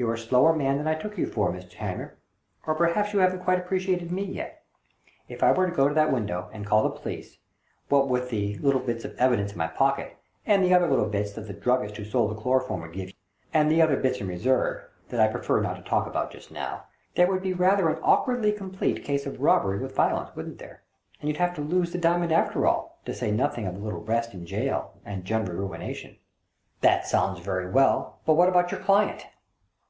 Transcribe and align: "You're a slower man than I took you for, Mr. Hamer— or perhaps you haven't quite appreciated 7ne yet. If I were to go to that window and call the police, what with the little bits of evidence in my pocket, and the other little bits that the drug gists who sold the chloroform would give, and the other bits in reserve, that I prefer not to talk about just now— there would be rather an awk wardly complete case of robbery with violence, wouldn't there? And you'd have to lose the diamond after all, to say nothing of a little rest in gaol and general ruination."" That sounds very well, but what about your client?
"You're 0.00 0.14
a 0.14 0.18
slower 0.18 0.52
man 0.52 0.76
than 0.78 0.86
I 0.86 0.94
took 0.94 1.18
you 1.18 1.26
for, 1.26 1.50
Mr. 1.52 1.72
Hamer— 1.72 2.18
or 2.68 2.76
perhaps 2.76 3.12
you 3.12 3.18
haven't 3.18 3.42
quite 3.42 3.58
appreciated 3.58 4.10
7ne 4.10 4.32
yet. 4.32 4.62
If 5.28 5.42
I 5.42 5.50
were 5.50 5.68
to 5.68 5.74
go 5.74 5.88
to 5.88 5.94
that 5.94 6.12
window 6.12 6.50
and 6.52 6.64
call 6.64 6.84
the 6.84 6.90
police, 6.90 7.38
what 7.88 8.08
with 8.08 8.30
the 8.30 8.58
little 8.58 8.80
bits 8.80 9.04
of 9.04 9.16
evidence 9.18 9.50
in 9.50 9.58
my 9.58 9.66
pocket, 9.66 10.16
and 10.46 10.62
the 10.62 10.72
other 10.72 10.86
little 10.88 11.08
bits 11.08 11.32
that 11.32 11.48
the 11.48 11.52
drug 11.52 11.82
gists 11.82 11.96
who 11.96 12.04
sold 12.04 12.30
the 12.30 12.40
chloroform 12.40 12.82
would 12.82 12.92
give, 12.92 13.10
and 13.52 13.68
the 13.68 13.82
other 13.82 13.96
bits 13.96 14.20
in 14.20 14.28
reserve, 14.28 14.84
that 15.08 15.18
I 15.18 15.26
prefer 15.26 15.60
not 15.60 15.74
to 15.78 15.82
talk 15.82 16.06
about 16.06 16.30
just 16.30 16.52
now— 16.52 16.84
there 17.16 17.26
would 17.26 17.42
be 17.42 17.52
rather 17.52 17.88
an 17.88 17.98
awk 18.00 18.28
wardly 18.28 18.52
complete 18.56 19.02
case 19.02 19.26
of 19.26 19.40
robbery 19.40 19.80
with 19.80 19.96
violence, 19.96 20.30
wouldn't 20.36 20.58
there? 20.60 20.84
And 21.20 21.28
you'd 21.28 21.38
have 21.38 21.56
to 21.56 21.60
lose 21.60 21.90
the 21.90 21.98
diamond 21.98 22.30
after 22.30 22.68
all, 22.68 23.00
to 23.04 23.12
say 23.12 23.32
nothing 23.32 23.66
of 23.66 23.74
a 23.74 23.78
little 23.80 24.04
rest 24.04 24.32
in 24.32 24.44
gaol 24.44 24.92
and 25.04 25.24
general 25.24 25.58
ruination."" 25.58 26.18
That 26.82 27.04
sounds 27.08 27.40
very 27.40 27.68
well, 27.68 28.20
but 28.24 28.34
what 28.34 28.48
about 28.48 28.70
your 28.70 28.78
client? 28.80 29.26